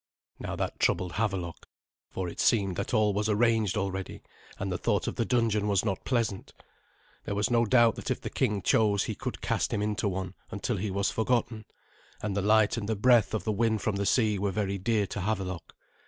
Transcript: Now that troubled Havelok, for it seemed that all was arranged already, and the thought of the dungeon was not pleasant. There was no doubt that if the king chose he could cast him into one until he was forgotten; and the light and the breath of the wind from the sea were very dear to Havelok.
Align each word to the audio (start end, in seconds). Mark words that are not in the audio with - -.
Now 0.39 0.55
that 0.55 0.79
troubled 0.79 1.11
Havelok, 1.11 1.67
for 2.09 2.27
it 2.27 2.39
seemed 2.39 2.75
that 2.77 2.91
all 2.91 3.13
was 3.13 3.29
arranged 3.29 3.77
already, 3.77 4.23
and 4.57 4.71
the 4.71 4.77
thought 4.79 5.05
of 5.07 5.15
the 5.15 5.25
dungeon 5.25 5.67
was 5.67 5.85
not 5.85 6.03
pleasant. 6.05 6.53
There 7.25 7.35
was 7.35 7.51
no 7.51 7.65
doubt 7.65 7.93
that 7.97 8.09
if 8.09 8.19
the 8.19 8.31
king 8.31 8.63
chose 8.63 9.03
he 9.03 9.13
could 9.13 9.41
cast 9.41 9.71
him 9.71 9.83
into 9.83 10.09
one 10.09 10.33
until 10.49 10.77
he 10.77 10.89
was 10.89 11.11
forgotten; 11.11 11.65
and 12.19 12.35
the 12.35 12.41
light 12.41 12.77
and 12.77 12.89
the 12.89 12.95
breath 12.95 13.35
of 13.35 13.43
the 13.43 13.51
wind 13.51 13.83
from 13.83 13.97
the 13.97 14.07
sea 14.07 14.39
were 14.39 14.49
very 14.49 14.79
dear 14.79 15.05
to 15.05 15.19
Havelok. 15.21 15.75